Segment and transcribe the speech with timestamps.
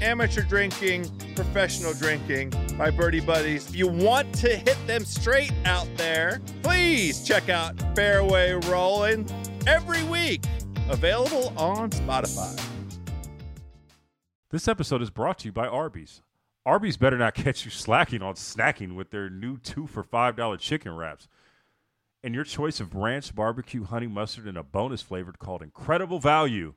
[0.00, 3.68] amateur drinking, professional drinking, my birdie buddies.
[3.68, 9.26] If you want to hit them straight out there, please check out Fairway Rolling
[9.66, 10.42] every week.
[10.88, 12.58] Available on Spotify.
[14.50, 16.22] This episode is brought to you by Arby's.
[16.64, 20.94] Arby's better not catch you slacking on snacking with their new two for $5 chicken
[20.96, 21.28] wraps.
[22.22, 26.74] And your choice of ranch, barbecue, honey mustard, and a bonus flavored called Incredible Value.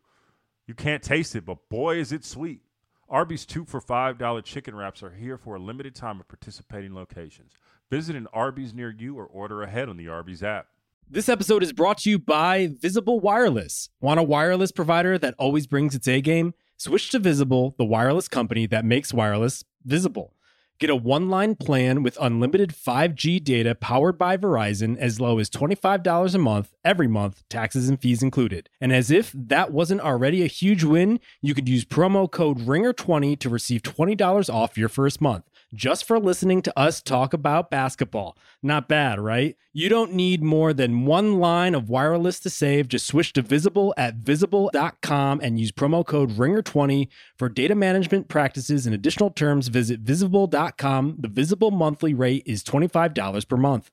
[0.67, 2.61] You can't taste it, but boy, is it sweet.
[3.11, 7.51] Arby's two for $5 chicken wraps are here for a limited time at participating locations.
[7.89, 10.67] Visit an Arby's near you or order ahead on the Arby's app.
[11.09, 13.89] This episode is brought to you by Visible Wireless.
[13.99, 16.53] Want a wireless provider that always brings its A game?
[16.77, 20.33] Switch to Visible, the wireless company that makes wireless visible.
[20.81, 25.47] Get a one line plan with unlimited 5G data powered by Verizon as low as
[25.47, 28.67] $25 a month every month, taxes and fees included.
[28.81, 33.37] And as if that wasn't already a huge win, you could use promo code RINGER20
[33.37, 35.43] to receive $20 off your first month
[35.73, 38.37] just for listening to us talk about basketball.
[38.61, 39.55] Not bad, right?
[39.73, 42.87] You don't need more than one line of wireless to save.
[42.87, 48.85] Just switch to Visible at visible.com and use promo code RINGER20 for data management practices
[48.85, 49.69] and additional terms.
[49.69, 50.70] Visit visible.com.
[50.77, 53.89] The Visible monthly rate is $25 per month.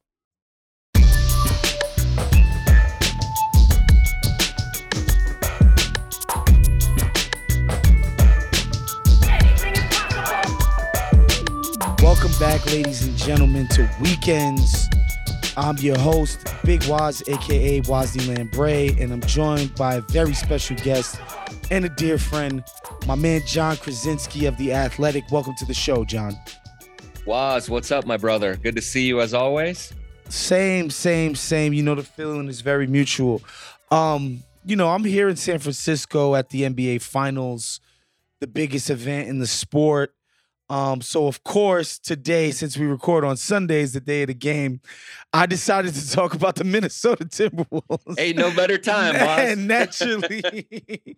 [12.03, 14.89] Welcome back, ladies and gentlemen, to Weekends.
[15.57, 20.77] I'm your host, Big Waz, aka Wazzy Bray, and I'm joined by a very special
[20.77, 21.21] guest
[21.71, 22.65] and a dear friend,
[23.07, 25.31] my man Jon Krawczynski of The Athletic.
[25.31, 26.35] Welcome to the show, Jon.
[27.29, 28.57] Waz, what's up, my brother?
[28.57, 29.93] Good to see you as always.
[30.31, 31.75] Same, same, same.
[31.75, 33.43] You know, the feeling is very mutual.
[33.91, 37.81] Um, you know, I'm here in San Francisco at the NBA Finals,
[38.41, 40.15] the biggest event in the sport.
[40.71, 44.81] Um, so of course, today, since we record on Sundays, the day of the game,
[45.33, 48.19] I decided to talk about the Minnesota Timberwolves.
[48.19, 51.17] Ain't no better time, and naturally,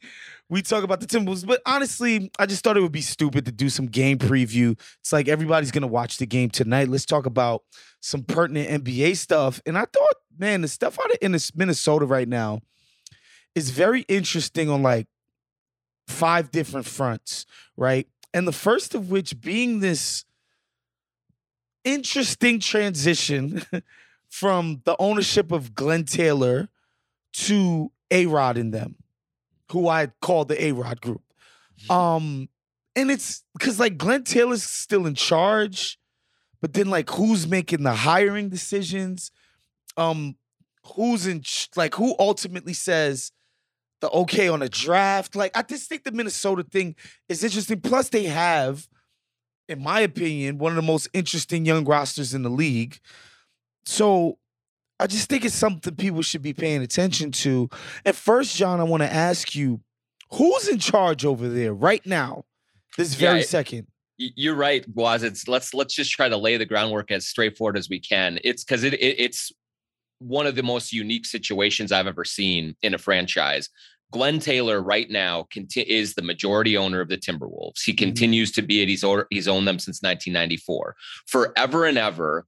[0.48, 1.44] we talk about the Timberwolves.
[1.44, 4.78] But honestly, I just thought it would be stupid to do some game preview.
[5.00, 6.88] It's like everybody's gonna watch the game tonight.
[6.88, 7.64] Let's talk about
[8.00, 9.60] some pertinent NBA stuff.
[9.66, 12.60] And I thought, man, the stuff out of in Minnesota right now
[13.54, 15.06] is very interesting on like
[16.06, 17.46] five different fronts,
[17.76, 18.06] right?
[18.32, 20.24] And the first of which being this
[21.84, 23.62] interesting transition
[24.28, 26.68] from the ownership of Glenn Taylor
[27.32, 28.96] to A Rod and them,
[29.72, 31.22] who I call the A Rod group.
[31.88, 32.48] Um,
[32.94, 35.98] and it's because like Glenn Taylor's still in charge,
[36.60, 39.30] but then like who's making the hiring decisions?
[39.96, 40.36] Um,
[40.94, 41.42] who's in
[41.76, 43.32] like who ultimately says
[44.00, 45.36] the okay on a draft.
[45.36, 46.96] Like I just think the Minnesota thing
[47.28, 47.80] is interesting.
[47.80, 48.88] Plus, they have,
[49.68, 52.98] in my opinion, one of the most interesting young rosters in the league.
[53.84, 54.38] So
[54.98, 57.70] I just think it's something people should be paying attention to.
[58.04, 59.80] At first, Jon, I want to ask you,
[60.32, 62.44] who's in charge over there right now,
[62.98, 63.86] this very yeah, second?
[64.18, 65.22] You're right, Waz.
[65.22, 68.38] It's let's let's just try to lay the groundwork as straightforward as we can.
[68.44, 69.50] It's because it, it it's
[70.20, 73.68] one of the most unique situations I've ever seen in a franchise.
[74.12, 77.82] Glenn Taylor right now conti- is the majority owner of the Timberwolves.
[77.84, 78.04] He mm-hmm.
[78.04, 78.88] continues to be it.
[78.88, 80.96] He's, or- he's owned them since 1994.
[81.26, 82.46] Forever and ever,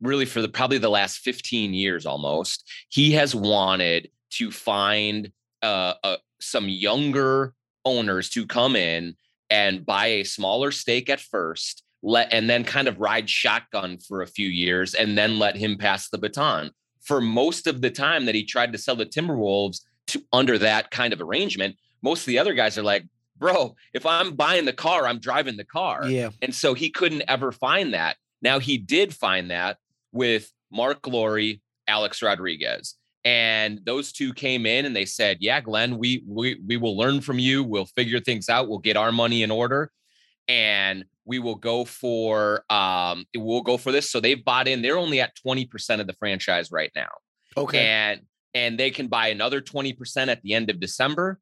[0.00, 5.30] really for the probably the last 15 years almost, he has wanted to find
[5.62, 7.54] uh, uh, some younger
[7.84, 9.16] owners to come in
[9.50, 14.20] and buy a smaller stake at first let and then kind of ride shotgun for
[14.20, 16.70] a few years and then let him pass the baton
[17.04, 20.90] for most of the time that he tried to sell the Timberwolves to under that
[20.90, 23.04] kind of arrangement, most of the other guys are like,
[23.36, 26.06] bro, if I'm buying the car, I'm driving the car.
[26.06, 26.30] Yeah.
[26.42, 28.16] And so he couldn't ever find that.
[28.42, 29.78] Now he did find that
[30.12, 31.40] with Mark Lore,
[31.86, 32.94] Alex Rodriguez.
[33.24, 37.22] And those two came in and they said, Yeah, Glenn, we we we will learn
[37.22, 37.64] from you.
[37.64, 38.68] We'll figure things out.
[38.68, 39.90] We'll get our money in order.
[40.48, 44.10] And we will go for um we'll go for this.
[44.10, 44.82] So they've bought in.
[44.82, 47.08] They're only at 20% of the franchise right now.
[47.56, 47.86] Okay.
[47.86, 48.20] And
[48.54, 51.40] and they can buy another 20% at the end of December.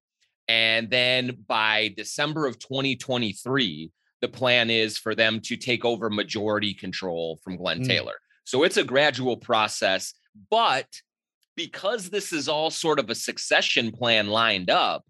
[0.49, 3.90] And then by December of 2023,
[4.22, 7.87] the plan is for them to take over majority control from Glenn Mm.
[7.87, 8.14] Taylor.
[8.44, 10.14] So it's a gradual process,
[10.50, 10.87] but
[11.55, 15.05] because this is all sort of a succession plan lined up,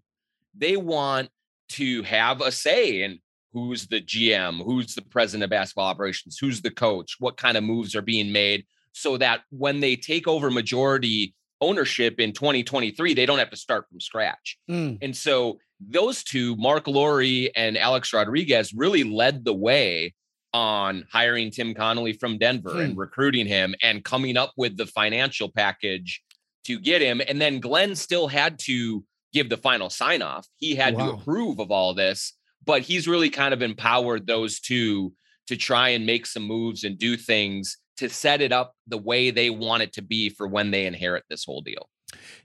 [0.55, 1.29] they want
[1.69, 3.19] to have a say in
[3.53, 7.63] who's the GM, who's the president of basketball operations, who's the coach, what kind of
[7.63, 13.25] moves are being made, so that when they take over majority ownership in 2023, they
[13.25, 14.57] don't have to start from scratch.
[14.69, 14.97] Mm.
[15.01, 17.21] And so those two, Mark Lore
[17.55, 20.13] and Alex Rodriguez, really led the way
[20.53, 25.49] on hiring Tim Connolly from Denver and recruiting him and coming up with the financial
[25.49, 26.21] package
[26.65, 27.21] to get him.
[27.27, 29.03] And then Glenn still had to
[29.33, 30.47] give the final sign off.
[30.57, 32.33] He had to approve of all this,
[32.65, 35.13] but he's really kind of empowered those two
[35.47, 39.29] to try and make some moves and do things to set it up the way
[39.29, 41.89] they want it to be for when they inherit this whole deal.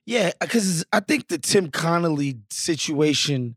[0.06, 3.56] Yeah, because I think the Tim Connolly situation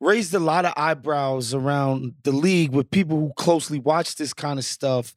[0.00, 4.58] raised a lot of eyebrows around the league with people who closely watch this kind
[4.58, 5.14] of stuff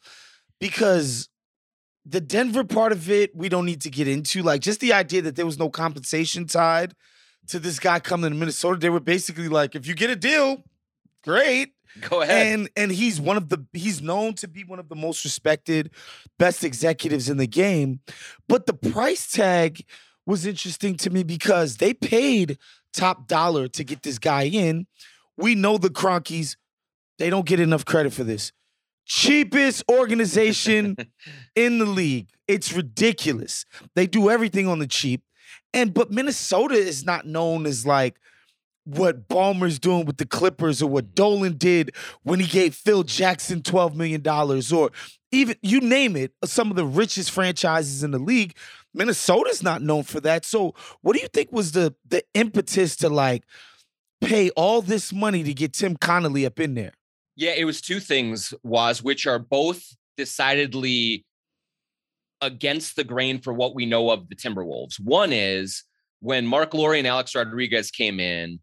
[0.59, 1.29] because
[2.05, 4.41] the Denver part of it, we don't need to get into.
[4.41, 6.93] Like, just the idea that there was no compensation tied
[7.47, 8.79] to this guy coming to Minnesota.
[8.79, 10.63] They were basically like, if you get a deal,
[11.23, 11.73] great.
[12.01, 12.47] Go ahead.
[12.47, 15.91] And and he's one of the he's known to be one of the most respected,
[16.37, 18.01] best executives in the game.
[18.47, 19.83] But the price tag
[20.25, 22.57] was interesting to me because they paid
[22.93, 24.85] top dollar to get this guy in.
[25.37, 26.55] We know the Kroenkes,
[27.17, 28.51] they don't get enough credit for this.
[29.05, 30.95] Cheapest organization
[31.55, 32.29] in the league.
[32.47, 33.65] It's ridiculous.
[33.95, 35.23] They do everything on the cheap.
[35.73, 38.19] And but Minnesota is not known as like
[38.95, 41.15] what Ballmer's doing with the Clippers or what mm-hmm.
[41.15, 41.91] Dolan did
[42.23, 44.91] when he gave Phil Jackson $12 million or
[45.31, 48.55] even you name it, some of the richest franchises in the league.
[48.93, 50.45] Minnesota's not known for that.
[50.45, 53.43] So what do you think was the the impetus to like
[54.21, 56.93] pay all this money to get Tim Connolly up in there?
[57.35, 61.25] Yeah, it was two things, was which are both decidedly
[62.41, 64.99] against the grain for what we know of the Timberwolves.
[64.99, 65.83] One is
[66.19, 68.59] when Mark Lore and Alex Rodriguez came in,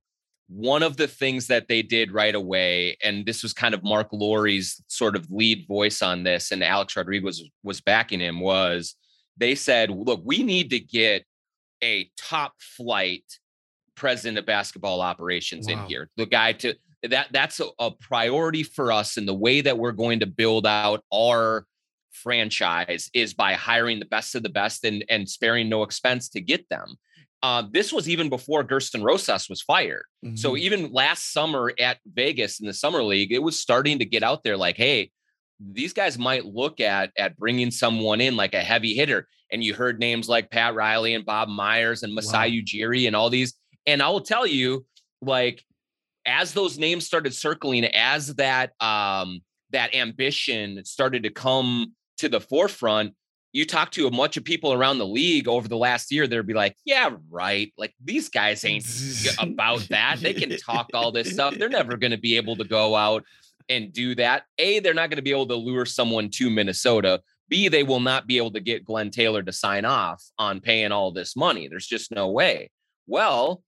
[0.48, 4.08] one of the things that they did right away, and this was kind of Mark
[4.12, 8.94] Lore's sort of lead voice on this, and Alex Rodriguez was, was backing him, was
[9.36, 11.24] they said, look, we need to get
[11.82, 13.24] a top flight
[13.96, 16.10] president of basketball operations in here.
[16.16, 19.92] The guy to that that's a, a priority for us in the way that we're
[19.92, 21.66] going to build out our
[22.12, 26.40] franchise is by hiring the best of the best and and sparing no expense to
[26.40, 26.96] get them.
[27.46, 30.02] Uh, this was even before Gersson Rosas was fired.
[30.34, 30.58] So Mhm.
[30.58, 34.42] even last summer at Vegas in the summer league, it was starting to get out
[34.42, 35.12] there like, hey,
[35.60, 39.28] these guys might look at at bringing someone in like a heavy hitter.
[39.52, 43.30] And you heard names like Pat Riley and Bob Myers and Masai Ujiri and all
[43.30, 43.54] these.
[43.86, 44.84] And I will tell you,
[45.22, 45.64] like,
[46.26, 49.40] as those names started circling, as that um
[49.70, 53.14] that ambition started to come to the forefront,
[53.56, 56.46] you talk to a bunch of people around the league over the last year, they'd
[56.46, 57.72] be like, yeah, right.
[57.78, 58.84] Like these guys ain't
[59.38, 60.18] about that.
[60.20, 61.54] They can talk all this stuff.
[61.54, 63.24] They're never going to be able to go out
[63.70, 64.42] and do that.
[64.58, 67.22] A, they're not going to be able to lure someone to Minnesota.
[67.48, 70.92] B, they will not be able to get Glenn Taylor to sign off on paying
[70.92, 71.66] all this money.
[71.66, 72.70] There's just no way.
[73.06, 73.62] Well,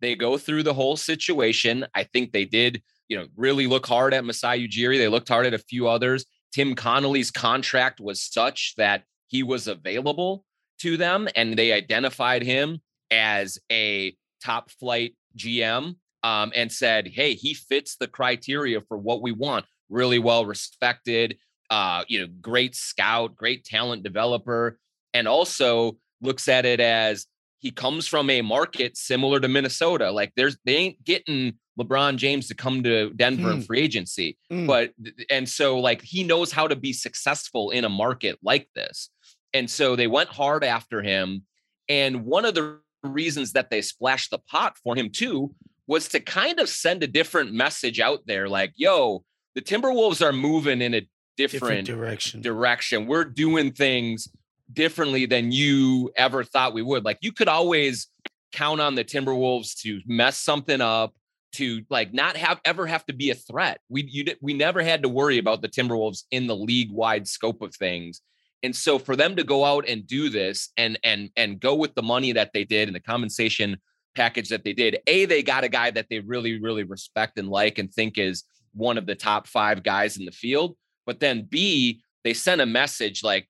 [0.00, 1.84] they go through the whole situation.
[1.94, 4.96] I think they did, you know, really look hard at Masai Ujiri.
[4.96, 6.24] They looked hard at a few others.
[6.50, 9.02] Tim Connolly's contract was such that
[9.34, 10.44] he was available
[10.78, 17.34] to them and they identified him as a top flight GM um, and said, hey,
[17.34, 19.64] he fits the criteria for what we want.
[19.88, 21.36] Really well respected,
[21.68, 24.78] uh, you know, great scout, great talent developer,
[25.14, 27.26] and also looks at it as
[27.58, 30.12] he comes from a market similar to Minnesota.
[30.12, 33.66] Like there's they ain't getting LeBron James to come to Denver in Mm.
[33.66, 34.36] free agency.
[34.50, 34.66] Mm.
[34.66, 34.92] But
[35.30, 39.10] and so like he knows how to be successful in a market like this.
[39.52, 41.44] And so they went hard after him.
[41.88, 45.54] And one of the reasons that they splashed the pot for him too
[45.86, 50.32] was to kind of send a different message out there like, yo, the Timberwolves are
[50.32, 51.00] moving in a
[51.36, 52.40] different different direction.
[52.40, 53.06] direction.
[53.06, 54.28] We're doing things
[54.72, 57.04] differently than you ever thought we would.
[57.04, 58.08] Like you could always
[58.52, 61.12] count on the Timberwolves to mess something up,
[61.54, 63.80] to like not have ever have to be a threat.
[63.88, 67.62] We you we never had to worry about the Timberwolves in the league wide scope
[67.62, 68.20] of things.
[68.62, 71.94] And so for them to go out and do this and and and go with
[71.94, 73.78] the money that they did and the compensation
[74.14, 77.48] package that they did, a they got a guy that they really really respect and
[77.48, 80.76] like and think is one of the top 5 guys in the field.
[81.06, 83.48] But then B, they sent a message like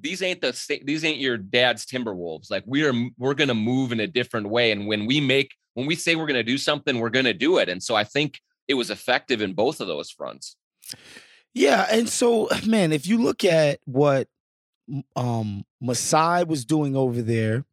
[0.00, 2.50] these ain't the these ain't your dad's Timberwolves.
[2.50, 5.52] Like we are we're going to move in a different way and when we make
[5.74, 7.68] when we say we're going to do something, we're going to do it.
[7.68, 10.56] And so I think it was effective in both of those fronts.
[11.54, 14.28] Yeah, and so man, if you look at what
[15.16, 17.64] um Masai was doing over there,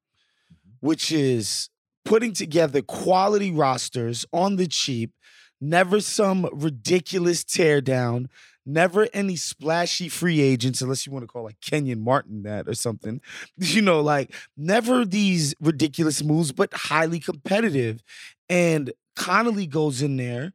[0.80, 1.70] which is
[2.06, 5.12] putting together quality rosters on the cheap,
[5.60, 8.28] never some ridiculous teardown,
[8.66, 12.74] never any splashy free agents, unless you want to call like Kenyon Martin that or
[12.74, 13.22] something.
[13.58, 18.02] You know, like never these ridiculous moves, but highly competitive.
[18.50, 20.54] And Connolly goes in there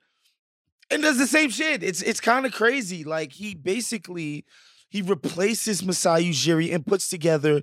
[0.91, 1.83] and does the same shit.
[1.83, 3.05] It's it's kind of crazy.
[3.05, 4.45] Like he basically
[4.89, 7.63] he replaces Masai Ujiri and puts together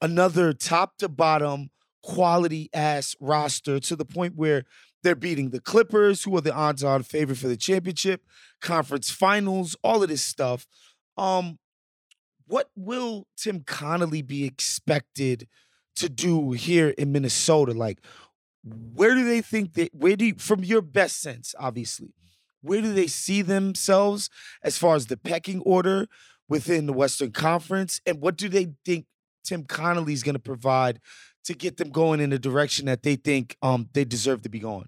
[0.00, 1.70] another top to bottom
[2.02, 4.64] quality ass roster to the point where
[5.02, 8.22] they're beating the Clippers, who are the odds-on favorite for the championship,
[8.60, 10.66] conference finals, all of this stuff.
[11.16, 11.58] Um,
[12.46, 15.46] what will Tim Connolly be expected
[15.96, 17.72] to do here in Minnesota?
[17.72, 18.00] Like,
[18.64, 19.94] where do they think that?
[19.94, 22.14] Where do you, from your best sense, obviously,
[22.60, 24.30] where do they see themselves
[24.62, 26.06] as far as the pecking order
[26.48, 29.06] within the Western Conference, and what do they think
[29.44, 31.00] Tim Connolly is going to provide
[31.48, 34.58] to get them going in the direction that they think um, they deserve to be
[34.58, 34.86] going?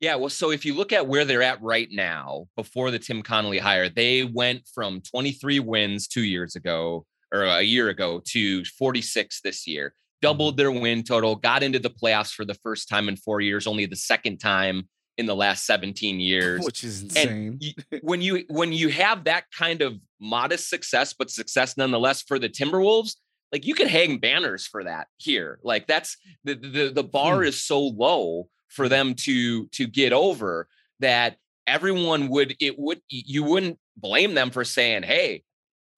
[0.00, 3.22] Yeah, well, so if you look at where they're at right now, before the Tim
[3.22, 7.04] Connolly hire, they went from 23 wins two years ago
[7.34, 9.92] or a year ago to 46 this year,
[10.22, 13.66] doubled their win total, got into the playoffs for the first time in four years,
[13.66, 14.88] only the second time
[15.18, 16.64] in the last 17 years.
[16.64, 17.60] Which is insane.
[17.60, 22.38] And when you when you have that kind of modest success, but success nonetheless for
[22.38, 23.16] the Timberwolves,
[23.52, 25.58] like you can hang banners for that here.
[25.62, 27.44] Like that's the the, the bar hmm.
[27.44, 30.68] is so low for them to to get over
[31.00, 35.42] that everyone would it would you wouldn't blame them for saying hey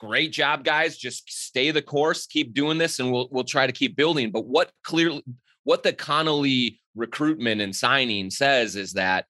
[0.01, 3.73] great job guys just stay the course keep doing this and we'll we'll try to
[3.73, 5.23] keep building but what clearly
[5.65, 9.27] what the Connolly recruitment and signing says is that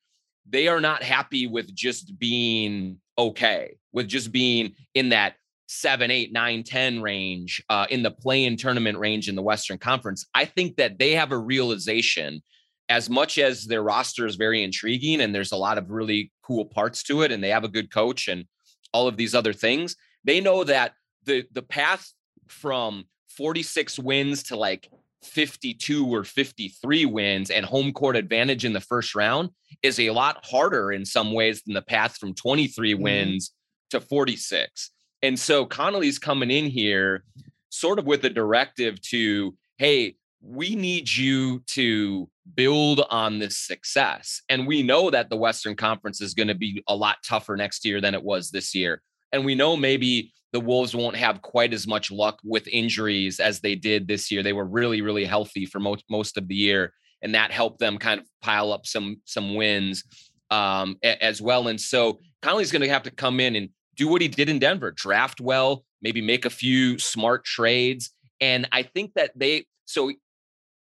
[0.48, 5.34] they are not happy with just being okay with just being in that
[5.72, 9.78] seven, eight, nine, 10 range uh, in the play in tournament range in the Western
[9.78, 10.26] Conference.
[10.34, 12.42] I think that they have a realization
[12.88, 16.64] as much as their roster is very intriguing and there's a lot of really cool
[16.64, 18.44] parts to it and they have a good coach and
[18.92, 20.92] all of these other things, they know that
[21.24, 22.12] the the path
[22.48, 24.90] from 46 wins to like
[25.22, 29.50] 52 or 53 wins and home court advantage in the first round
[29.82, 33.02] is a lot harder in some ways than the path from 23 mm-hmm.
[33.02, 33.52] wins
[33.90, 34.90] to 46.
[35.22, 37.24] And so Connolly's coming in here
[37.70, 44.42] sort of with a directive to, hey, we need you to build on this success.
[44.48, 47.84] And we know that the Western Conference is going to be a lot tougher next
[47.84, 49.00] year than it was this year.
[49.30, 53.60] And we know maybe the Wolves won't have quite as much luck with injuries as
[53.60, 54.42] they did this year.
[54.42, 56.92] They were really, really healthy for most, most of the year.
[57.22, 60.04] And that helped them kind of pile up some some wins
[60.50, 61.68] um, as well.
[61.68, 64.58] And so Connolly's going to have to come in and do what he did in
[64.58, 68.10] Denver, draft well, maybe make a few smart trades.
[68.40, 70.10] And I think that they so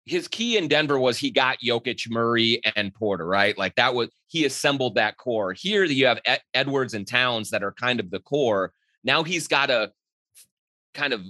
[0.05, 3.57] his key in Denver was he got Jokic, Murray, and Porter, right?
[3.57, 5.53] Like that was he assembled that core.
[5.53, 8.73] Here you have Ed- Edwards and Towns that are kind of the core.
[9.05, 9.93] Now he's got to
[10.95, 11.23] kind of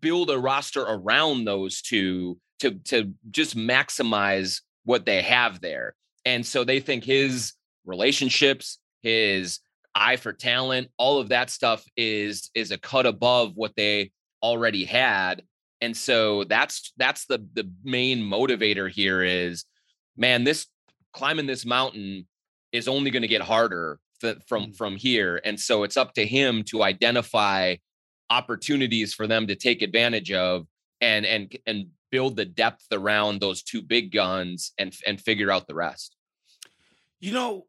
[0.00, 5.94] build a roster around those two to to just maximize what they have there.
[6.24, 7.54] And so they think his
[7.86, 9.60] relationships, his
[9.94, 14.84] eye for talent, all of that stuff is is a cut above what they already
[14.84, 15.42] had
[15.80, 19.64] and so that's that's the the main motivator here is
[20.16, 20.66] man this
[21.12, 22.26] climbing this mountain
[22.72, 24.76] is only going to get harder th- from mm.
[24.76, 27.74] from here and so it's up to him to identify
[28.30, 30.66] opportunities for them to take advantage of
[31.00, 35.66] and and and build the depth around those two big guns and and figure out
[35.66, 36.16] the rest
[37.20, 37.66] you know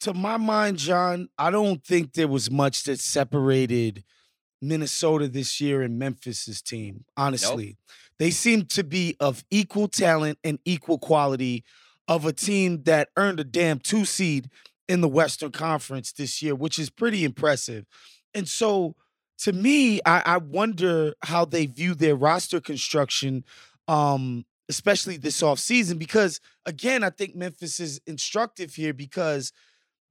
[0.00, 4.04] to my mind jon i don't think there was much that separated
[4.62, 7.66] Minnesota this year and Memphis's team, honestly.
[7.66, 7.76] Nope.
[8.18, 11.64] They seem to be of equal talent and equal quality
[12.08, 14.48] of a team that earned a damn two seed
[14.88, 17.84] in the Western Conference this year, which is pretty impressive.
[18.34, 18.94] And so
[19.40, 23.44] to me, I, I wonder how they view their roster construction,
[23.86, 29.52] um, especially this offseason, because again, I think Memphis is instructive here because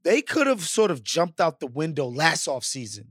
[0.06, 3.08] they could have sort of jumped out the window last offseason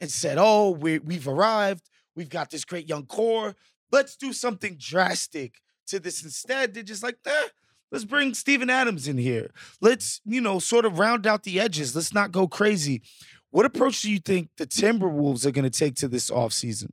[0.00, 1.88] and said, "Oh, we we've arrived.
[2.14, 3.54] We've got this great young core.
[3.90, 7.48] Let's do something drastic to this." Instead, they're just like, eh,
[7.90, 9.52] let's bring Steven Adams in here.
[9.80, 11.94] Let's, you know, sort of round out the edges.
[11.94, 13.02] Let's not go crazy.
[13.50, 16.90] What approach do you think the Timberwolves are going to take to this offseason?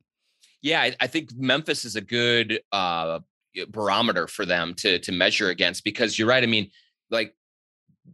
[0.62, 3.22] Yeah, I, think Memphis is a good uh,
[3.70, 6.44] barometer for them to to measure against because you're right.
[6.44, 6.70] I mean,
[7.10, 7.34] like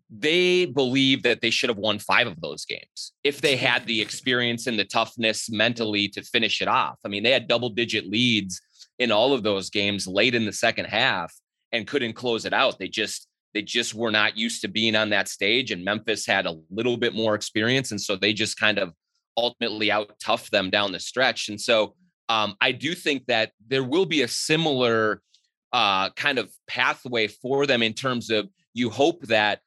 [0.09, 4.01] they believe that they should have won five of those games if they had the
[4.01, 6.97] experience and the toughness mentally to finish it off.
[7.05, 8.61] I mean, they had double digit leads
[8.99, 11.33] in all of those games late in the second half
[11.71, 12.79] and couldn't close it out.
[12.79, 16.45] They just they just were not used to being on that stage and Memphis had
[16.45, 18.93] a little bit more experience and so they just kind of
[19.35, 21.49] ultimately out tough them down the stretch.
[21.49, 21.95] And so
[22.29, 25.21] um, I do think that there will be a similar
[25.73, 29.59] uh, kind of pathway for them in terms of you hope that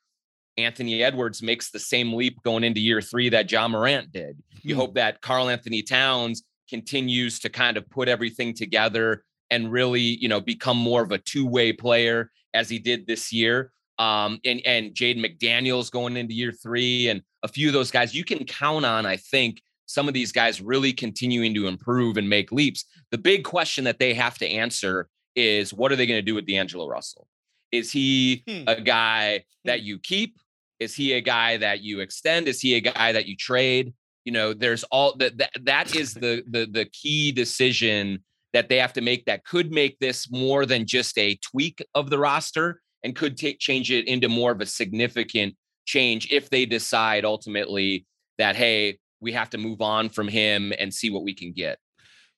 [0.56, 4.36] Anthony Edwards makes the same leap going into year three that Ja Morant did.
[4.62, 4.80] You hmm.
[4.80, 10.40] hope that Karl-Anthony Towns continues to kind of put everything together and really, you know,
[10.40, 13.72] become more of a two-way player as he did this year.
[13.98, 18.14] Um, and and Jaden McDaniels going into year three, and a few of those guys
[18.14, 19.04] you can count on.
[19.04, 22.84] I think some of these guys really continuing to improve and make leaps.
[23.10, 26.34] The big question that they have to answer is what are they going to do
[26.34, 27.26] with D'Angelo Russell?
[27.72, 28.64] Is he hmm.
[28.66, 29.86] a guy that hmm.
[29.86, 30.36] you keep?
[30.78, 32.48] Is he a guy that you extend?
[32.48, 33.92] Is he a guy that you trade?
[34.24, 38.78] You know, there's all that that, that is the the the key decision that they
[38.78, 42.80] have to make that could make this more than just a tweak of the roster
[43.04, 45.54] and could take change it into more of a significant
[45.86, 48.06] change if they decide ultimately
[48.38, 51.78] that hey, we have to move on from him and see what we can get.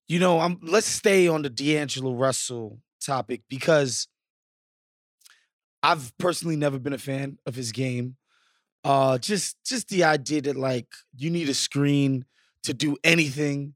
[0.09, 4.09] You know, I'm let's stay on the D'Angelo Russell topic because
[5.83, 8.17] I've personally never been a fan of his game.
[8.85, 10.87] Uh just just the idea that like
[11.17, 12.25] you need a screen
[12.65, 13.75] to do anything.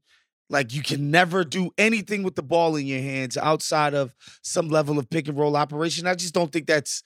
[0.49, 4.69] Like you can never do anything with the ball in your hands outside of some
[4.69, 6.07] level of pick and roll operation.
[6.07, 7.03] I just don't think that's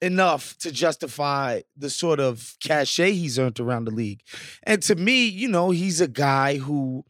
[0.00, 4.22] enough to justify the sort of cachet he's earned around the league.
[4.62, 7.04] And to me, you know, he's a guy who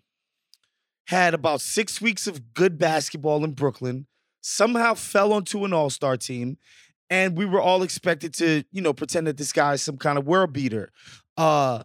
[1.06, 4.06] had about six weeks of good basketball in Brooklyn,
[4.40, 6.58] somehow fell onto an all star team,
[7.10, 10.18] and we were all expected to, you know, pretend that this guy is some kind
[10.18, 10.90] of world beater.
[11.36, 11.82] Uh,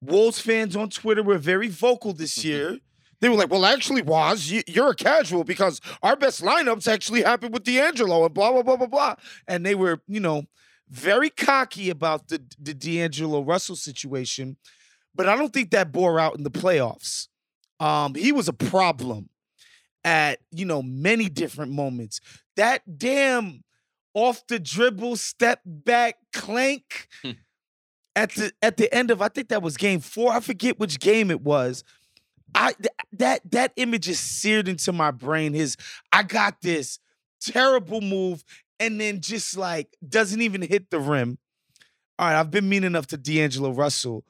[0.00, 2.48] Wolves fans on Twitter were very vocal this mm-hmm.
[2.48, 2.78] year.
[3.20, 7.54] They were like, well, actually, Waz, you're a casual because our best lineups actually happened
[7.54, 9.14] with D'Angelo and blah, blah, blah, blah, blah.
[9.46, 10.46] And they were, you know,
[10.88, 14.56] very cocky about the, the D'Angelo Russell situation.
[15.14, 17.28] But I don't think that bore out in the playoffs.
[17.78, 19.28] Um, he was a problem
[20.02, 22.20] at, you know, many different moments.
[22.56, 23.62] That damn
[24.14, 27.32] off the dribble, step back, clank hmm.
[28.14, 30.32] at the at the end of I think that was game four.
[30.32, 31.84] I forget which game it was.
[32.54, 35.54] I th- that that image is seared into my brain.
[35.54, 35.76] His
[36.12, 36.98] I got this
[37.40, 38.44] terrible move,
[38.78, 41.38] and then just like doesn't even hit the rim.
[42.18, 44.24] All right, I've been mean enough to D'Angelo Russell.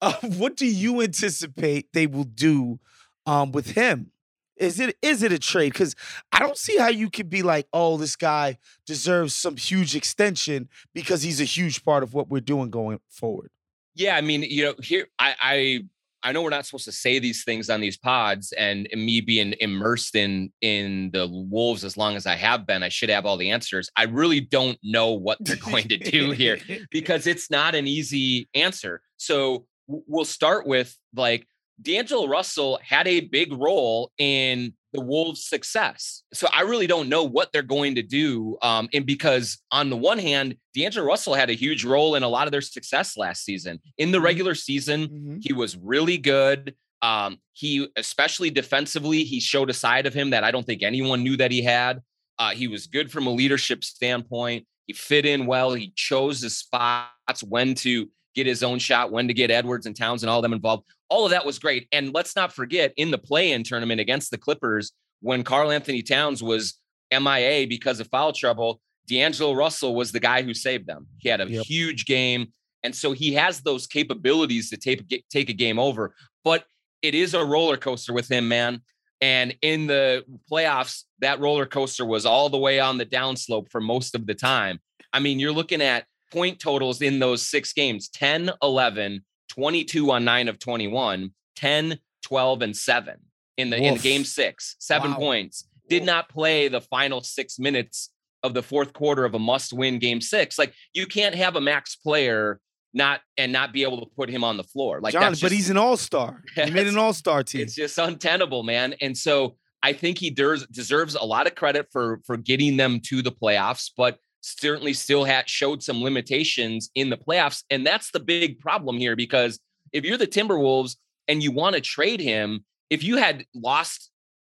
[0.00, 2.78] Uh, what do you anticipate they will do
[3.26, 4.10] um, with him?
[4.58, 5.72] Is it is it a trade?
[5.72, 5.94] Because
[6.32, 10.68] I don't see how you could be like, oh, this guy deserves some huge extension
[10.94, 13.50] because he's a huge part of what we're doing going forward.
[13.94, 15.80] Yeah, I mean, you know, here I, I
[16.22, 19.54] I know we're not supposed to say these things on these pods, and me being
[19.60, 23.36] immersed in in the wolves as long as I have been, I should have all
[23.36, 23.90] the answers.
[23.96, 26.58] I really don't know what they're going to do here
[26.90, 29.00] because it's not an easy answer.
[29.16, 31.46] So we'll start with like
[31.80, 36.22] D'Angelo Russell had a big role in the Wolves' success.
[36.32, 38.56] So I really don't know what they're going to do.
[38.62, 42.28] Um, and because on the one hand, D'Angelo Russell had a huge role in a
[42.28, 43.80] lot of their success last season.
[43.98, 44.24] In the mm-hmm.
[44.24, 45.36] regular season, mm-hmm.
[45.40, 46.74] he was really good.
[47.02, 51.22] Um, he, especially defensively, he showed a side of him that I don't think anyone
[51.22, 52.02] knew that he had.
[52.38, 54.66] Uh, he was good from a leadership standpoint.
[54.86, 55.74] He fit in well.
[55.74, 58.08] He chose his spots when to
[58.38, 60.84] get his own shot, when to get Edwards and Towns and all of them involved.
[61.10, 61.88] All of that was great.
[61.92, 66.42] And let's not forget in the play in tournament against the Clippers, when Karl-Anthony Towns
[66.42, 66.78] was
[67.12, 71.06] MIA because of foul trouble, D'Angelo Russell was the guy who saved them.
[71.18, 71.64] He had a yep.
[71.64, 72.52] huge game.
[72.84, 76.14] And so he has those capabilities to take, take a game over.
[76.44, 76.64] But
[77.02, 78.82] it is a roller coaster with him, man.
[79.20, 83.80] And in the playoffs, that roller coaster was all the way on the downslope for
[83.80, 84.78] most of the time.
[85.12, 90.24] I mean, you're looking at point totals in those six games 10, 11, 22 on
[90.24, 93.16] nine of 21, 10, 12, and seven
[93.56, 93.96] in the Wolf.
[93.96, 95.16] in game six, seven wow.
[95.18, 95.68] points.
[95.88, 98.10] Did not play the final six minutes
[98.42, 100.58] of the fourth quarter of a must-win game six.
[100.58, 102.60] Like you can't have a max player
[102.94, 105.00] not and not be able to put him on the floor.
[105.00, 106.42] Like Jon, just, but he's an all-star.
[106.54, 107.62] He made an all-star team.
[107.62, 108.94] It's just untenable, man.
[109.00, 113.00] And so I think he deserves deserves a lot of credit for for getting them
[113.06, 117.64] to the playoffs, but certainly still had showed some limitations in the playoffs.
[117.70, 119.58] And that's the big problem here because
[119.92, 120.96] if you're the Timberwolves
[121.26, 124.10] and you want to trade him, if you had lost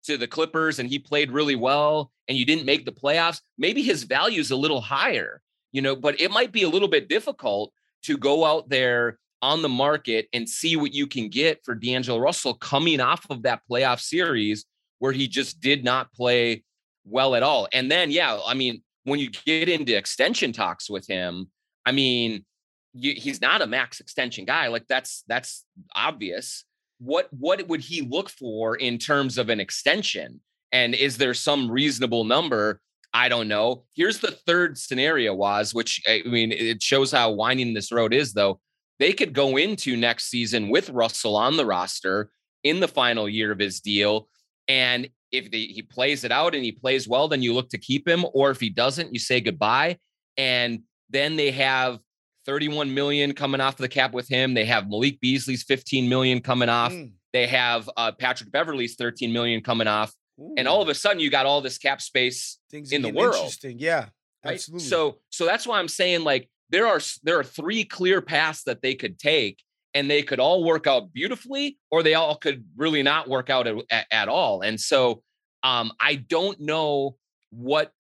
[0.05, 3.83] to the Clippers and he played really well and you didn't make the playoffs, maybe
[3.83, 5.41] his value is a little higher.
[5.73, 9.63] you know, but it might be a little bit difficult to go out there on
[9.63, 13.63] the market and see what you can get for D'Angelo Russell coming off of that
[13.71, 14.65] playoff series
[14.99, 16.63] where he just did not play
[17.05, 17.69] well at all.
[17.73, 21.51] And then, yeah, I mean, when you get into extension talks with him,
[21.87, 22.45] I mean,
[22.93, 24.69] you, he's not a max extension guy.
[24.69, 26.65] Like that's that's obvious.
[26.99, 30.41] What what would he look for in terms of an extension?
[30.73, 32.81] And is there some reasonable number?
[33.13, 33.85] I don't know.
[33.95, 38.33] Here's the third scenario was, which I mean, it shows how winding this road is,
[38.33, 38.61] though.
[38.99, 42.31] They could go into next season with Russell on the roster
[42.63, 44.29] in the final year of his deal.
[44.69, 47.79] And if the, he plays it out and he plays well, then you look to
[47.79, 48.25] keep him.
[48.33, 49.99] Or if he doesn't, you say goodbye.
[50.37, 51.99] And then they have
[52.47, 54.55] 31 million coming off the cap with him.
[54.55, 56.93] They have Malik Beasley's 15 million coming off.
[56.93, 57.13] Mm.
[57.33, 60.13] They have uh, Patrick Beverley's 13 million coming off.
[60.41, 60.55] Ooh.
[60.57, 63.35] And all of a sudden, you got all this cap space Things in the world.
[63.37, 64.07] Interesting, yeah,
[64.45, 64.55] right?
[64.55, 64.87] absolutely.
[64.87, 68.83] So, so that's why I'm saying like there are there are three clear paths that
[68.83, 69.63] they could take,
[69.95, 73.67] and they could all work out beautifully, or they all could really not work out
[73.67, 74.63] at, at all.
[74.63, 75.23] And so,
[75.63, 77.17] um, I don't know
[77.51, 77.93] what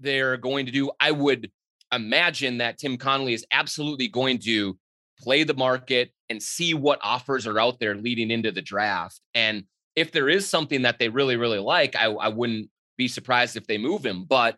[0.00, 0.90] they're going to do.
[1.00, 1.50] I would
[1.92, 4.76] imagine that Tim Connolly is absolutely going to
[5.18, 9.20] play the market and see what offers are out there leading into the draft.
[9.34, 13.56] And if there is something that they really, really like, I, I wouldn't be surprised
[13.56, 14.24] if they move him.
[14.28, 14.56] But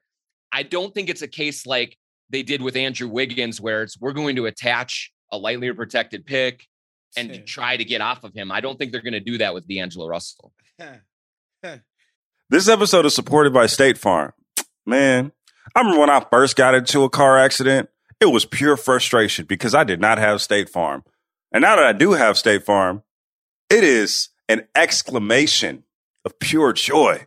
[0.51, 1.97] I don't think it's a case like
[2.31, 6.67] they did with Andrew Wiggins, where it's we're going to attach a lightly protected pick
[7.17, 8.53] and to try to get off of him.
[8.53, 10.53] I don't think they're going to do that with D'Angelo Russell.
[12.51, 14.33] this episode is supported by State Farm.
[14.87, 15.33] Man,
[15.75, 17.89] I remember when I first got into a car accident,
[18.21, 21.05] it was pure frustration because I did not have State Farm.
[21.53, 23.03] And now that I do have State Farm,
[23.71, 25.85] it is an exclamation
[26.25, 27.27] of pure joy.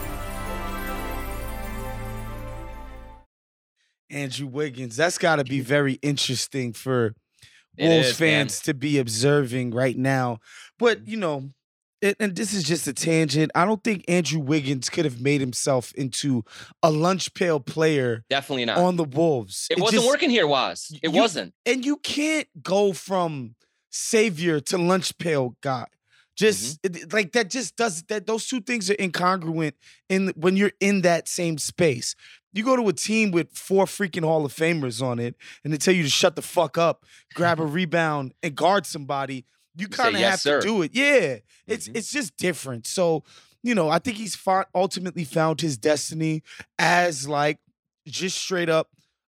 [4.11, 4.95] Andrew Wiggins.
[4.95, 7.15] That's got to be very interesting for
[7.77, 8.63] it Wolves is, fans man.
[8.65, 10.39] to be observing right now.
[10.77, 11.09] But, mm-hmm.
[11.09, 11.49] you know,
[12.01, 13.51] it, and this is just a tangent.
[13.53, 16.43] I don't think Andrew Wiggins could have made himself into
[16.81, 18.25] a lunch pail player.
[18.29, 19.67] Definitely not on the Wolves.
[19.69, 20.47] It, it wasn't just, working here.
[20.47, 21.53] Was it you, wasn't?
[21.65, 23.55] And you can't go from
[23.91, 25.85] savior to lunch pail guy.
[26.35, 27.03] Just mm-hmm.
[27.03, 28.25] it, like that, just does that.
[28.25, 29.73] Those two things are incongruent
[30.09, 32.15] in when you're in that same space.
[32.53, 35.77] You go to a team with four freaking Hall of Famers on it, and they
[35.77, 39.45] tell you to shut the fuck up, grab a rebound, and guard somebody.
[39.75, 40.61] You kind of yes, have sir.
[40.61, 40.91] to do it.
[40.93, 41.95] Yeah, it's mm-hmm.
[41.95, 42.87] it's just different.
[42.87, 43.23] So,
[43.63, 46.43] you know, I think he's fought, ultimately found his destiny
[46.77, 47.59] as like
[48.05, 48.89] just straight up.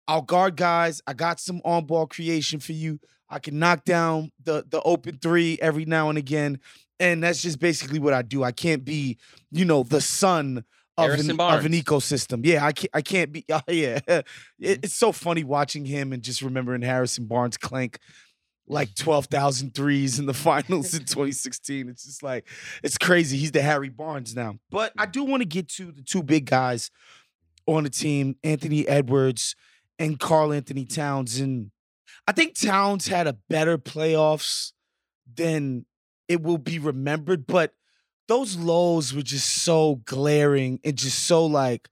[0.09, 1.03] I'll guard guys.
[1.07, 3.01] I got some on ball creation for you.
[3.29, 6.59] I can knock down the the open three every now and again,
[6.99, 8.43] and that's just basically what I do.
[8.43, 9.19] I can't be,
[9.51, 10.65] you know, the son
[11.05, 12.45] of an, of an, ecosystem.
[12.45, 12.91] Yeah, I can't.
[12.93, 13.45] I can't be.
[13.51, 14.81] Uh, yeah, it, mm-hmm.
[14.85, 17.99] it's so funny watching him and just remembering Harrison Barnes clank
[18.69, 21.89] like 12,000 threes in the finals in 2016.
[21.89, 22.47] It's just like
[22.83, 23.37] it's crazy.
[23.37, 24.59] He's the Harry Barnes now.
[24.71, 26.91] But I do want to get to the two big guys
[27.67, 29.57] on the team, Anthony Edwards
[29.99, 31.41] and Karl-Anthony Towns.
[31.41, 31.71] And
[32.27, 34.73] I think Towns had a better playoffs
[35.33, 35.85] than
[36.29, 37.75] it will be remembered, but
[38.31, 41.89] those lows were just so glaring and just so like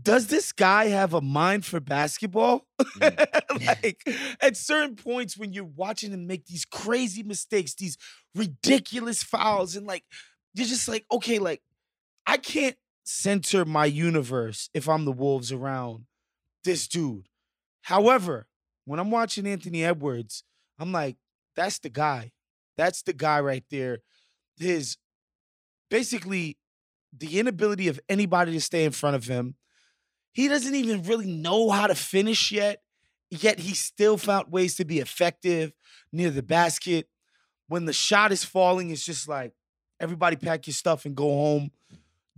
[0.00, 2.66] does this guy have a mind for basketball?
[2.80, 3.66] Mm.
[3.82, 4.00] like
[4.40, 7.98] at certain points when you're watching him make these crazy mistakes, these
[8.34, 10.04] ridiculous fouls, and like
[10.54, 11.62] you're just like, okay, like
[12.24, 16.04] I can't center my universe if I'm the Wolves around
[16.62, 17.26] this dude.
[17.82, 18.46] However,
[18.84, 20.44] when I'm watching Anthony Edwards,
[20.78, 21.16] I'm like,
[21.56, 22.30] that's the guy.
[22.76, 23.98] That's the guy right there
[24.58, 24.96] his
[25.90, 26.56] basically
[27.16, 29.54] the inability of anybody to stay in front of him.
[30.32, 32.82] He doesn't even really know how to finish yet,
[33.30, 35.72] yet he still found ways to be effective
[36.10, 37.08] near the basket.
[37.68, 39.52] When the shot is falling, it's just like
[40.00, 41.70] everybody pack your stuff and go home.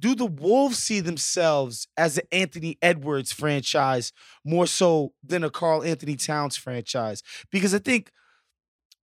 [0.00, 4.12] Do the Wolves see themselves as an Anthony Edwards franchise
[4.44, 7.22] more so than a Karl-Anthony Towns franchise?
[7.53, 8.11] Because I think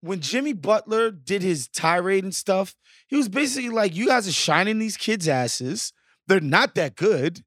[0.02, 2.74] when Jimmy Butler did his tirade and stuff,
[3.06, 5.92] he was basically like, You guys are shining these kids' asses.
[6.26, 7.42] They're not that good.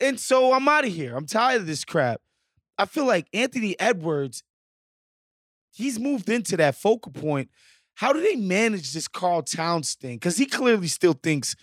[0.00, 1.16] And so I'm out of here.
[1.16, 2.20] I'm tired of this crap.
[2.76, 4.42] I feel like Anthony Edwards,
[5.72, 7.48] he's moved into that focal point.
[7.94, 10.16] How do they manage this Karl Towns thing?
[10.16, 11.54] Because he clearly still thinks,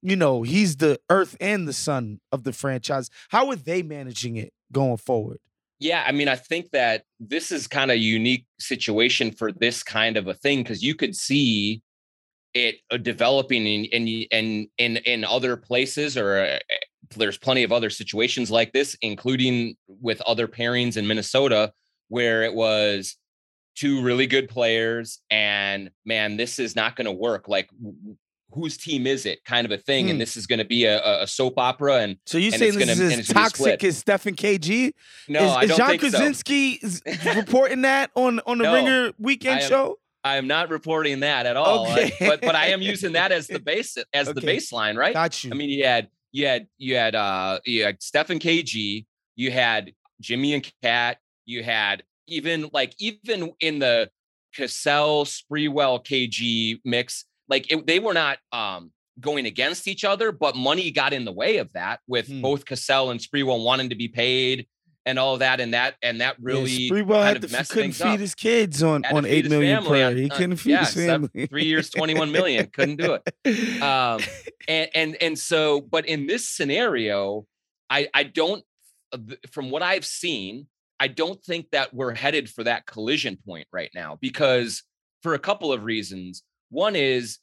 [0.00, 3.10] you know, he's the earth and the sun of the franchise.
[3.28, 5.40] How are they managing it going forward?
[5.80, 9.82] Yeah, I mean, I think that this is kind of a unique situation for this
[9.82, 11.82] kind of a thing because you could see
[12.54, 16.58] it uh, developing in in in in, in other places or uh,
[17.16, 21.72] there's plenty of other situations like this including with other pairings in Minnesota
[22.08, 23.16] where it was
[23.74, 27.68] two really good players and man this is not going to work like
[28.54, 30.10] whose team is it kind of a thing Hmm.
[30.12, 32.76] and this is going to be a, a soap opera and So you saying this
[32.78, 34.92] gonna- is as it's gonna be toxic as Stephon KG?
[35.28, 36.18] no is I don't Jon think so.
[36.20, 37.02] Krawczynski is
[37.36, 39.98] reporting that on on the No, Ringer weekend am- show?
[40.26, 41.86] I am not reporting that at all.
[41.86, 42.12] I- Okay.
[42.20, 45.12] but but I am using that as the base as the baseline, right?
[45.12, 45.50] Got you.
[45.50, 49.04] I mean, you had you had you had uh you had Stephon KG,
[49.36, 54.08] you had Jimmy and Cat, you had even like even in the
[54.56, 58.90] Cassell Sprewell KG mix, like it, they were not um
[59.20, 62.40] going against each other, but money got in the way of that with Hmm.
[62.42, 64.66] both Cassell and Sprewell wanting to be paid
[65.06, 67.70] and all that, and that and that really yeah, Sprewell kind had of to, messed
[67.72, 68.18] couldn't feed up.
[68.18, 71.46] his kids on on eight million on- He couldn't feed yeah, his seven- family.
[71.46, 72.66] three years, 21 million.
[72.72, 73.82] Couldn't do it.
[73.82, 74.20] Um,
[74.68, 77.46] and and and so, but in this scenario,
[77.90, 78.64] I I don't,
[79.12, 79.18] uh,
[79.52, 80.66] from what I've seen,
[80.98, 84.82] I don't think that we're headed for that collision point right now because
[85.22, 86.42] for a couple of reasons.
[86.70, 87.38] One is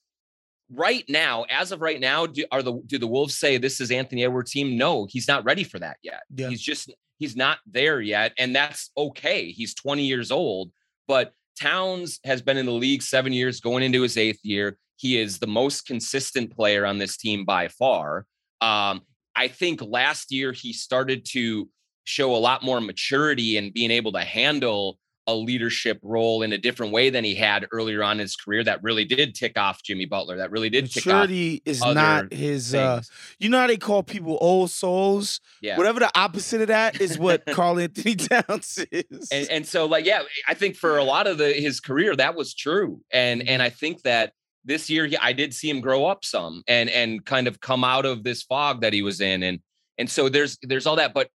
[0.73, 3.91] right now, as of right now, do, are the do the Wolves say this is
[3.91, 4.77] Anthony Edwards' team?
[4.77, 6.23] No, he's not ready for that yet.
[6.33, 6.49] Yeah.
[6.49, 9.51] He's just he's not there yet, and that's okay.
[9.51, 10.71] He's 20 years old,
[11.07, 14.77] but Towns has been in the league seven years, going into his eighth year.
[14.95, 18.25] He is the most consistent player on this team by far.
[18.61, 19.01] Um,
[19.35, 21.69] I think last year he started to
[22.03, 24.97] show a lot more maturity and being able to handle
[25.31, 28.63] a leadership role in a different way than he had earlier on in his career.
[28.63, 30.37] That really did tick off Jimmy Butler.
[30.37, 32.75] That really did tick off Maturity is not his.
[32.75, 33.01] uh.
[33.39, 35.39] You know how they call people old souls.
[35.61, 35.77] yeah.
[35.77, 39.29] Whatever the opposite of that is what Karl-Anthony Towns is.
[39.31, 42.35] and and so like yeah i think for a lot of the his career that
[42.35, 44.33] was true and and i think that
[44.65, 47.83] this year he, i did see him grow up some and and kind of come
[47.83, 49.59] out of this fog that he was in and
[49.97, 51.29] and so there's there's all that but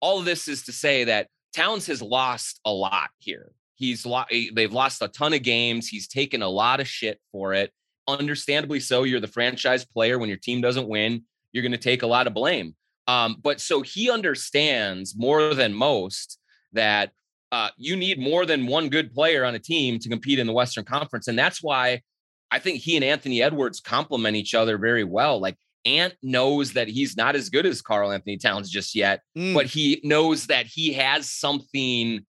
[0.00, 3.52] all of this is to say that towns has lost a lot here.
[3.74, 5.88] He's lo- they've lost a ton of games.
[5.88, 7.72] He's taken a lot of shit for it.
[8.08, 10.18] Understandably so you're the franchise player.
[10.18, 12.74] When your team doesn't win you're going to take a lot of blame.
[13.06, 16.38] Um, but so he understands more than most
[16.72, 17.10] that
[17.52, 20.52] uh, you need more than one good player on a team to compete in the
[20.52, 21.26] Western Conference.
[21.26, 22.02] And that's why
[22.50, 25.40] I think he and Anthony Edwards complement each other very well.
[25.40, 29.54] Like Ant knows that he's not as good as Karl-Anthony Towns just yet, Mm.
[29.54, 32.24] but he knows that he has something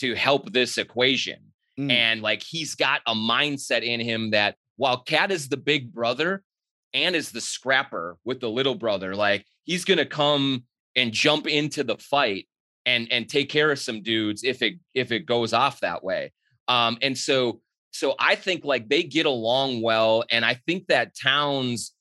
[0.00, 1.38] to help this equation.
[1.78, 1.90] Mm.
[1.92, 6.42] And like he's got a mindset in him that while Cat is the big brother
[6.94, 10.64] Ant is the scrapper with the little brother, like he's gonna come
[10.96, 12.48] and jump into the fight
[12.86, 16.32] and and take care of some dudes if it if it goes off that way.
[16.66, 17.60] Um, and so
[17.92, 21.92] so I think like they get along well, and I think that Towns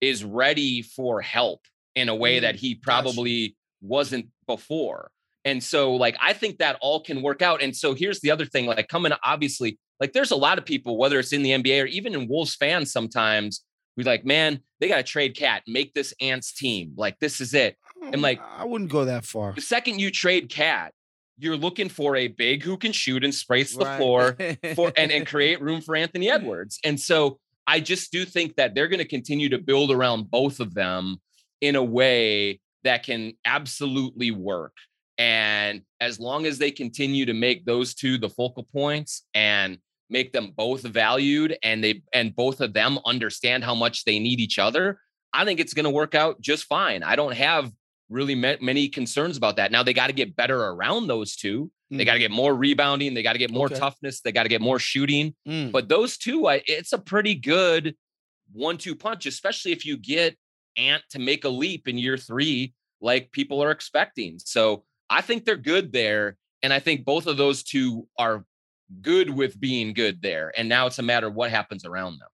[0.00, 1.60] is ready for help
[1.94, 5.10] in a way Mm, that he probably wasn't before.
[5.44, 7.62] And so like I think that all can work out.
[7.62, 10.96] And so here's the other thing, like coming obviously, like there's a lot of people,
[10.98, 13.64] whether it's in the NBA or even in Wolves fans sometimes,
[13.96, 16.92] who like, man, they gotta trade cat, make this ants team.
[16.96, 17.76] Like this is it.
[18.12, 19.52] I'm like- I wouldn't go that far.
[19.54, 20.92] The second you trade Cat,
[21.38, 23.98] you're looking for a big who can shoot and sprace the Right.
[23.98, 24.36] floor
[24.74, 26.78] for and, and create room for Anthony Edwards.
[26.84, 30.60] And so I just do think that they're going to continue to build around both
[30.60, 31.20] of them
[31.60, 34.72] in a way that can absolutely work.
[35.18, 40.32] And as long as they continue to make those two the focal points and make
[40.32, 44.58] them both valued and they and both of them understand how much they need each
[44.58, 44.98] other,
[45.32, 47.02] I think it's going to work out just fine.
[47.02, 47.70] I don't have
[48.10, 49.72] really ma- many concerns about that.
[49.72, 51.70] Now they got to get better around those two.
[51.90, 52.06] They Mm.
[52.06, 53.14] got to get more rebounding.
[53.14, 53.78] They got to get more Okay.
[53.78, 54.20] toughness.
[54.20, 55.34] They got to get more shooting.
[55.48, 55.72] Mm.
[55.72, 57.96] But those two, I, it's a pretty good
[58.52, 60.36] one-two punch, especially if you get
[60.76, 64.38] Ant to make a leap in year three, like people are expecting.
[64.38, 68.44] So I think they're good there, and I think both of those two are
[69.00, 70.52] good with being good there.
[70.56, 72.28] And now it's a matter of what happens around them.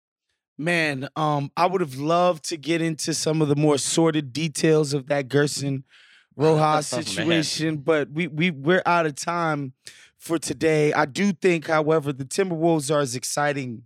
[0.58, 4.94] Man, um, I would have loved to get into some of the more sordid details
[4.94, 5.84] of that Gersson
[6.36, 9.74] Rosas Oh, situation, but we we we're out of time
[10.18, 10.94] for today.
[10.94, 13.84] I do think, however, the Timberwolves are as exciting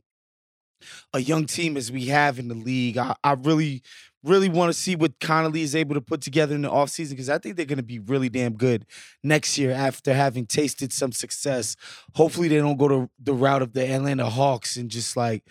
[1.14, 2.98] a young team as we have in the league.
[2.98, 3.82] I, I really,
[4.24, 7.30] really want to see what Connolly is able to put together in the offseason because
[7.30, 8.86] I think they're going to be really damn good
[9.24, 11.76] next year after having tasted some success.
[12.14, 15.44] Hopefully, they don't go to the route of the Atlanta Hawks and just like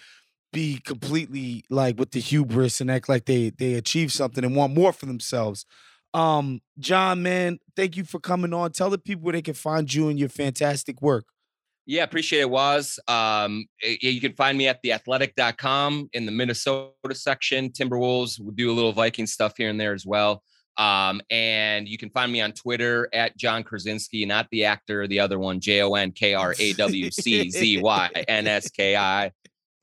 [0.53, 4.75] be completely like with the hubris and act like they they achieve something and want
[4.75, 5.67] more for themselves.
[6.15, 8.73] Um, Jon, man, thank you for coming on.
[8.73, 11.27] Tell the people where they can find you and your fantastic work.
[11.85, 12.99] Yeah, appreciate it, Wos.
[13.07, 17.71] Um, eh, you can find me at theathletic.com in the Minnesota section.
[17.71, 20.43] Timberwolves, we do a little Viking stuff here and there as well.
[20.79, 25.21] Um, and you can find me on Twitter at Jon Krawczynski, not the actor, the
[25.21, 28.97] other one, J O N K R A W C Z Y N S K
[28.97, 29.31] I.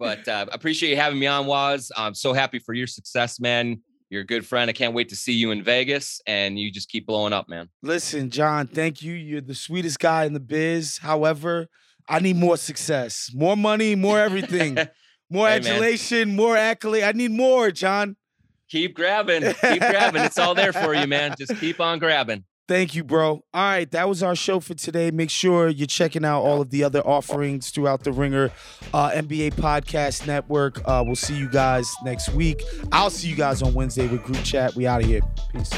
[0.04, 1.92] But uh, appreciate you having me on, Wos.
[1.96, 3.82] I'm so happy for your success, man.
[4.10, 4.70] You're a good friend.
[4.70, 7.70] I can't wait to see you in Vegas, and you just keep blowing up, man.
[7.82, 9.14] Listen, Jon, thank you.
[9.14, 10.98] You're the sweetest guy in the biz.
[10.98, 11.68] However,
[12.10, 14.76] I need more success, more money, more everything,
[15.30, 15.68] more Hey, man.
[15.72, 17.04] adulation, more accolade.
[17.04, 18.18] I need more, Jon.
[18.70, 20.22] keep grabbing, keep grabbing.
[20.24, 21.34] It's all there for you, man.
[21.40, 22.44] Just keep on grabbing.
[22.68, 23.28] Thank you, bro.
[23.30, 25.12] All right, that was our show for today.
[25.12, 28.52] Make sure you're checking out all of the other offerings throughout the Ringer
[28.94, 30.82] uh, NBA Podcast Network.
[30.86, 32.62] Uh, we'll see you guys next week.
[32.94, 34.76] I'll see you guys on Wednesday with Group Chat.
[34.76, 35.22] We out of here.
[35.52, 35.72] Peace.